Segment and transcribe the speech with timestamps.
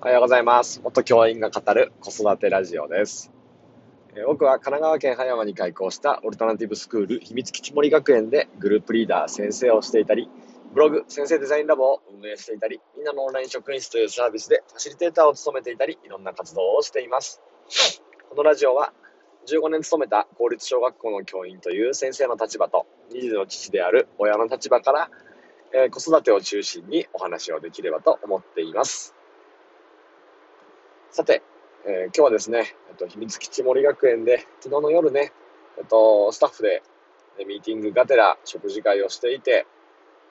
[0.00, 0.80] おはようございます。
[0.84, 3.32] 元教員が語る子育てラジオです。
[4.14, 10.30] え僕は神奈川県葉山に開校したオルタナティブスクール秘密基地森学園でグループリーダー先生をしていたり、
[10.72, 17.42] ブログ先生デザインラボを運営していたり、みんなのオンライン職員室というサービスでファシリテーターを務めていたり、いろんな活動をしています。
[18.30, 18.92] このラジオは
[19.48, 25.10] 15年勤めた公立小学校の教員という先生の立場と、2児の父である親の立場から、
[25.74, 29.17] えー子育てを中心にお話をできればと思っています。
[31.10, 31.42] さて、
[31.86, 35.32] えー今日はですね、えっと、秘密基地森学園で、昨日の夜ね、
[35.78, 36.82] えっと、スタッフで、
[37.38, 39.66] えミーティングがてら食事会をしていて、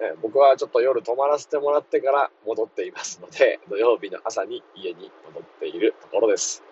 [0.00, 6.64] えー僕はちょっと夜泊まらせてもらってから戻っていますので、 土曜日の朝に家に戻っているところです。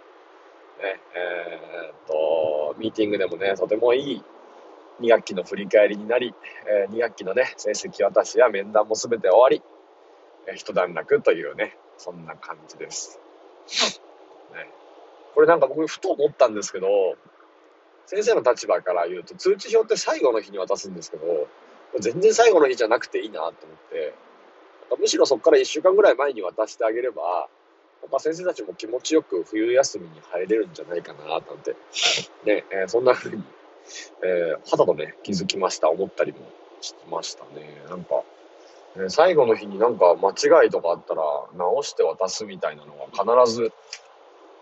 [0.83, 4.25] ね、えーっと、ミーティングでもね、とてもいい
[5.01, 6.35] 2学期の振り返りになり、
[6.67, 9.63] え2学期のね、成績渡しや面談もすべて終わり、
[10.47, 13.21] えー一段落というね、そんな感じです。
[14.55, 14.71] ね、
[15.35, 17.17] これなんか僕ふと思ったんですけど、
[18.07, 21.47] 先生の立場から言うと通知表って最後の日に渡すんですけど、
[21.99, 23.53] 全然最後の日じゃなくていいなと思っ
[23.91, 24.15] て、
[24.99, 27.49] むしろそこから1週間ぐらい前に渡してあげれば、
[28.03, 31.77] なんか先生たちも気持ちよく冬休みに入れるんじゃないかななんて、
[32.45, 33.43] ね、えーそんな風に、
[34.23, 36.39] えー肌とね、気づきました、思ったりも
[36.81, 37.83] しましたね。
[37.89, 38.23] なんか、
[38.97, 41.23] え最後の日になんか間違いとかあったら
[41.57, 43.73] 直して渡すみたいなのが必ず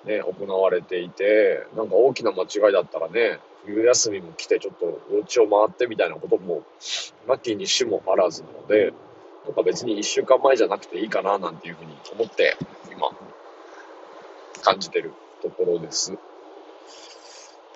[0.04, 6.62] ね、行われていて、なんか大きな間違いだったらね、冬休みも来てちょっとお家を回ってみたいなことも、
[7.26, 8.92] なきにしもあらずなので、
[9.44, 12.56] なんか別に一週間前じゃなくていいかななんていうふうに思って、
[12.90, 13.10] 今、
[14.62, 15.12] 感じてる
[15.42, 16.16] ところです。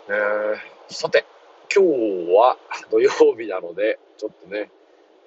[0.08, 0.56] えー、
[0.88, 1.24] さて、
[1.74, 2.56] 今日は
[2.90, 4.70] 土曜日なので、ちょっとね、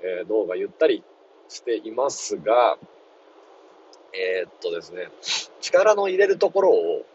[0.02, 1.04] えー脳がゆったり
[1.50, 2.78] していますが、
[4.14, 5.10] えーっとですね、
[5.62, 7.06] 力の入れるところを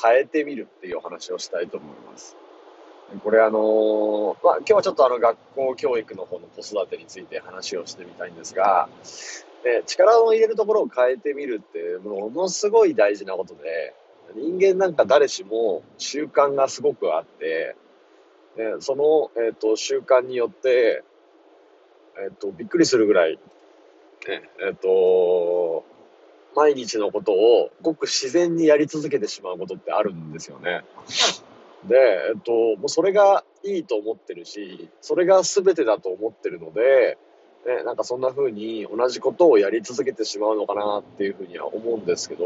[0.00, 2.36] 変えてみるっていうお話をしたいと思います。
[3.22, 8.88] これあのーまあ、今日はちょっとあの学校教育の方の子育てについて話をしてみたいんですが、
[9.64, 13.94] ね、力を入れるところを変えてみるってものすごい大事なことで、
[14.34, 17.76] 人間なんか誰しも習慣がすごくあって、
[18.56, 21.02] ね、その、えー、と習慣によって、
[22.18, 23.38] えー、とびっくりするぐらい、
[24.26, 25.84] ねえー、と
[26.54, 30.82] 毎日のことをごく自然にやり続けてしまうことってあるんですよね。
[31.86, 31.94] で、
[32.34, 37.16] えっと、もうそれがいいと思ってるし、それが全てだと思ってるので、
[37.66, 42.44] ね、なんかそんな風に同じことをやり続けてしまうのかなっていう風には思うんですけど、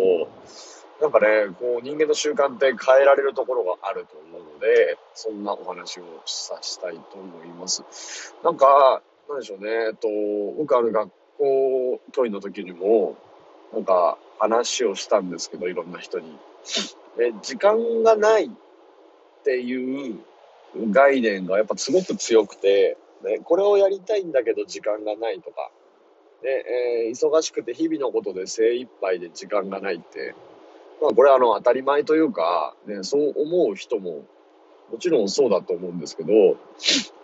[1.01, 8.35] なんかね、こう人間の習慣って変えられるところがあると思うので、そんなお話をさしたいと思います。
[8.45, 10.09] なんか、なんでしょうね、えっと、
[10.59, 11.11] 僕ある学
[11.43, 13.17] 校教員の時にも、
[13.73, 16.39] なんか話をしたんですけど、いろんな人に。
[17.17, 18.51] で時間がないっ
[19.45, 20.19] ていう
[20.91, 25.71] 概念がやっぱすごく強くて、ね、これをやりたいんだけど時間がないとか、
[26.43, 26.51] ね
[27.07, 30.35] えー忙しくて日々のことで精一杯で時間がないって、
[31.01, 34.25] まあこれはあの当たり前というか、ね、そう思う人も
[34.91, 36.33] もちろんそうだと思うんですけど、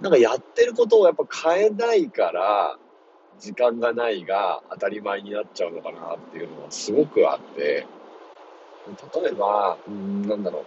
[0.01, 2.79] なんかやってることをやっぱ変えないから、
[3.41, 7.87] 時間がないが当たり前になっちゃうのかなっていうのはすごくあって、
[9.23, 10.67] 例えば、うん、なんだろう。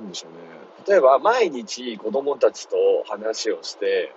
[0.00, 0.38] なんでしょうね。
[0.86, 2.76] 例えば、毎日子供たちと
[3.08, 4.12] 話をして、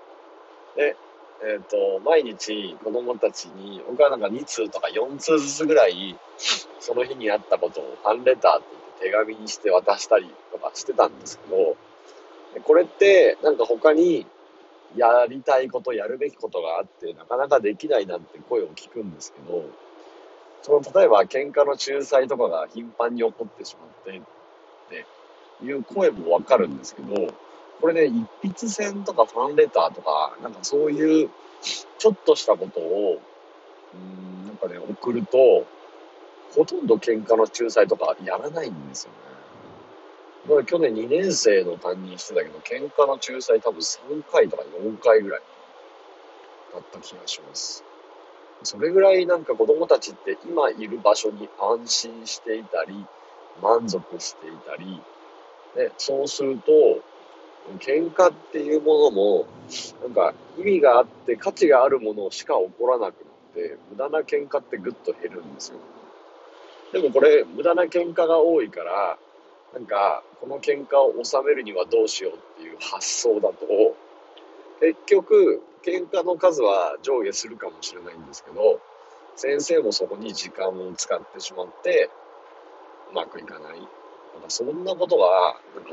[0.76, 0.96] で、
[1.42, 6.18] えっ、と、毎日子供たちに、僕はなんか2通とか4通ずつぐらい、
[6.80, 11.78] その日にあったことをファンレターって言って手紙にして渡したりとかしてたんですけど、
[12.64, 14.26] これって、なんか他に
[14.96, 19.72] やりたいこと、やるべきことがあって、なかなかできないなんて声を聞くんですけど、
[20.62, 24.22] その例えば喧嘩の仲裁とかが頻繁に起こってしまってっ
[24.90, 25.08] て
[25.62, 27.14] いう声もわかるんですけど、
[27.82, 31.32] これね、一筆箋とかファンレターとか、なんかそういう
[31.98, 33.22] ちょっとしたことを、
[33.94, 35.68] うーん、なんかね、送ると、
[36.52, 39.20] ほとんど喧嘩の仲裁とかやらないんですよね。
[40.48, 45.42] だから去年2年生の担任してたけど、喧嘩の仲裁多分3回とか4回ぐらい
[46.74, 47.84] だった気がします。
[48.64, 53.06] それぐらいなんか子供たちって今いる場所に安心していたり、
[53.62, 55.02] 満足していたり、
[55.76, 56.72] でそうすると、
[57.78, 59.46] 喧嘩っていうものも、
[60.02, 65.80] なんか意味があって価値があるものしか起こらなくなって、無駄な喧嘩ってぐっと減るんですよ。
[66.92, 69.18] でもこれ、無駄な喧嘩が多いから、
[69.74, 73.96] なんか、この喧嘩を収めるにはどうしようっていう発想だと、
[74.80, 78.80] 結局、喧嘩の数は上下するかもしれないんですけど、
[79.36, 82.10] 先生もそこに時間を使ってしまって、
[83.12, 83.80] うまくいかない。
[83.80, 83.90] なんか
[84.50, 85.92] そんなことが、なんか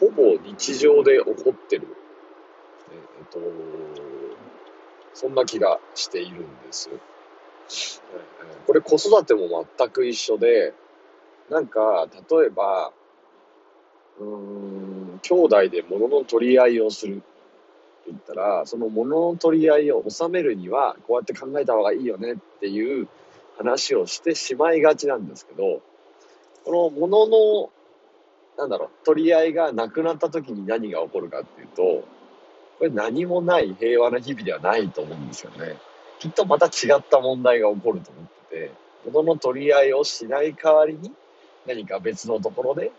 [0.00, 1.86] ほぼ日常で起こってる。
[2.90, 3.38] えっと、
[5.14, 6.90] そんな気がしているんです。
[8.66, 10.72] これ子育ても全く一緒で、
[11.50, 12.92] なんか、例えば、
[14.20, 17.24] うーん、兄弟で物の取り合いをするって
[18.08, 23.08] 言ったら、その物の取り合いを収めるには、こうやって考えた方がいいよねっていう
[23.58, 25.80] 話をしてしまいがちなんですけど、
[26.64, 27.70] この物の、
[28.56, 32.04] なんだろう、取り合いがなくなった時に何が起こるかっていうと、
[32.78, 35.76] これ何もない平和な日々ではないと思うんですよね。
[36.20, 38.70] きっとまた違った問題が起こると思ってて、
[39.06, 41.12] 物の取り合いをしない代わりに
[41.66, 42.92] 何か別のところで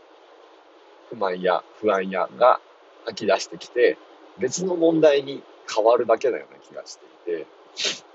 [1.10, 2.60] 不満や不安やが
[3.06, 3.98] 吐き出してきて、
[4.38, 7.48] 別の問題に変わるだけのような気がしていて、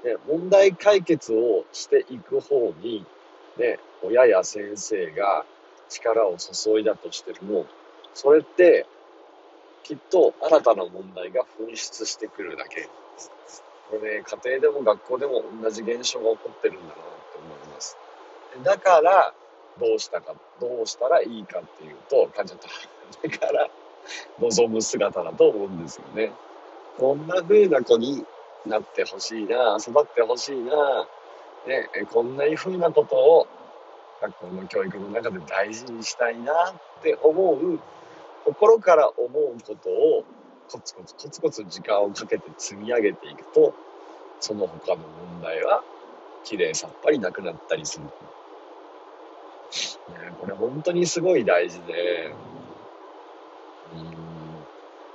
[0.09, 3.05] ね、問題解決をしていく方に、
[3.59, 5.45] ね、親や先生が
[5.89, 7.67] 力を注いだとしても、
[8.15, 8.87] それって
[9.83, 12.89] きっと新たな問題が噴出してくるだけ。
[13.91, 17.97] これね、家庭でも学校でも同じ現象が起こってるんだなって思います。
[18.63, 19.35] だから、
[19.81, 22.61] どうしたか、どうしたらいいかっていうと、感じちゃっ
[23.23, 23.29] た。
[23.29, 23.69] だから、
[24.41, 26.33] 望む姿だと思うんですよね。
[26.99, 28.25] こんな風な子に
[28.67, 31.07] なってほしいな、育ってほしいな、
[31.67, 33.47] ね、こんな風なことを
[34.21, 37.79] 学校の教育の中で大事にしたいなって思う、
[38.45, 40.25] 心から思うことを
[40.71, 43.73] コツコツコツコツ時間をかけて積み上げていくと、
[44.41, 45.83] その他の問題は
[46.45, 48.05] 綺麗さっぱりなくなったりする。
[50.41, 52.35] これ本当にすごい大事で、
[53.95, 54.11] うん、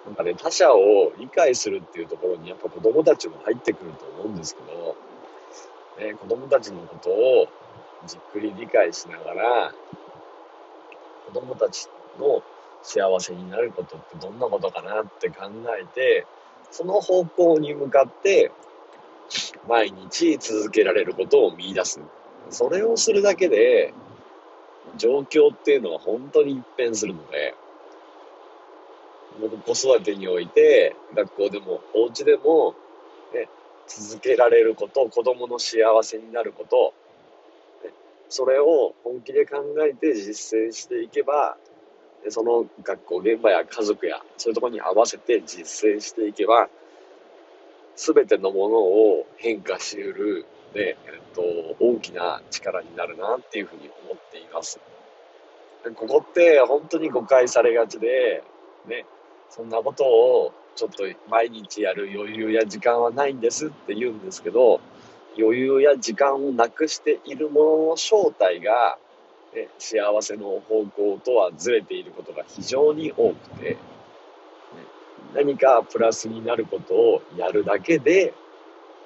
[0.05, 4.95] なんかね、他者を理解するっていうところにやっぱ子供たちも入ってくると思うんですけど、
[6.03, 7.47] ね、子供たちのことを
[8.05, 9.73] じっくり理解しながら、
[11.27, 11.87] 子供たち
[12.19, 12.41] の
[12.81, 16.25] 幸せになることってどんなことかなって考えて、
[16.71, 18.51] その方向に向かって
[19.67, 22.01] 毎日続けられることを見出す。
[22.49, 23.93] それをするだけで、
[24.97, 27.55] 状況っていうのは本当に一変するので、
[29.41, 32.75] 僕子育てにおいて、学校でもお家でも、
[33.33, 33.47] ね、
[33.87, 36.93] 続けられること、子供の幸せになること、
[37.85, 37.93] ね、
[38.27, 41.57] それを本気で考えて実践していけば、
[42.27, 46.67] その学校現場や家族やそういうとこに合わせて実践していけば、
[47.95, 50.45] すべてのものを変化しうる、
[50.75, 50.95] ね、えっ
[51.33, 51.41] と、
[51.79, 54.79] 大きな力になるなっていうふうに思っています。
[55.95, 58.43] ここって本当に誤解されがちで、
[58.87, 59.05] ね、
[59.49, 64.81] そんなことをちょっと毎日やる余裕や時間はないんですって言うんですけど、
[65.37, 68.97] 余裕や時間をなくしているものの正体が、
[69.55, 73.77] ね、幸せの方向とはずれていることが非常に多くて、ね、
[75.33, 78.33] 何かプラスになることをやるだけで、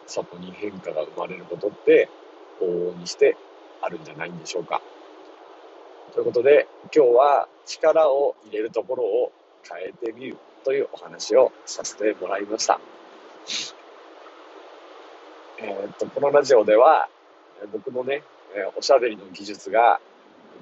[0.08, 2.10] そこに変化が生まれることって
[2.62, 3.38] 往々にして
[3.82, 4.82] あるんじゃないんでしょうか。
[6.14, 9.32] ということで、今日は力を入れるところを
[9.64, 12.80] 変えてみるというお話をさせてもらいました。
[15.60, 17.10] え、っと、このラジオでは、
[17.72, 18.24] 僕のね、
[18.76, 20.00] おしゃべりの技術が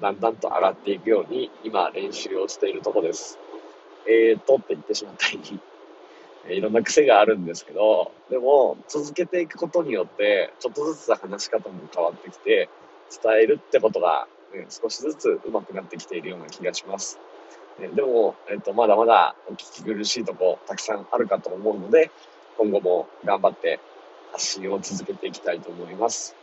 [0.00, 3.38] だんだんと上がっていくように、今練習をしているとこです。
[4.06, 5.60] えー、っとって言ってしまったり、
[6.48, 12.68] いろんな癖があるんですけど、でも続けていくことによって、ちょっとずつ話し方も変わってきて、
[13.22, 17.18] 伝えるってことがね、少しずつ上手くなってきているような気がします。
[17.78, 22.10] ね、でも、えっと、まだまだお聞き苦しいとこたくさんあるかと思うので、
[22.58, 23.80] 今後も頑張って
[24.32, 26.36] 発信を続けていきたいと思います。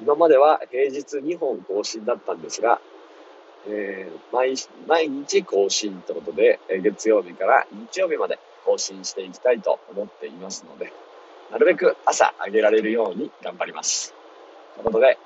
[0.00, 2.80] 今までは平日2本更新だったんですが、
[3.66, 4.54] えー、毎
[4.86, 8.38] 毎日更新ってことで、月曜日から日曜日まで
[8.74, 10.92] 更新していきたいと思っていますので、
[11.52, 14.12] なるべく朝上げられるように頑張ります。
[14.74, 15.18] ということで、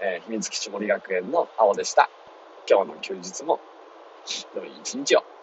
[0.00, 2.10] えー、秘密基地森学園の青でした。
[2.68, 3.60] 今日の休日も
[4.56, 5.33] 良い一日を。